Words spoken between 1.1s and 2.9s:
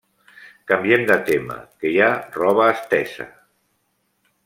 de tema que hi ha roba